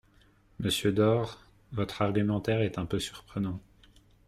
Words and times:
Monsieur 0.57 0.91
Door, 0.91 1.41
votre 1.73 2.01
argumentaire 2.01 2.61
est 2.61 2.79
un 2.79 2.87
peu 2.87 2.97
surprenant. 2.97 3.61